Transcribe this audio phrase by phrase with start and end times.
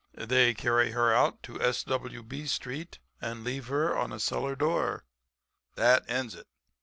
[0.17, 2.23] They carry her out to S.W.
[2.23, 2.47] B.
[2.47, 5.05] street and leave her on a cellar door.
[5.75, 6.47] That ends it.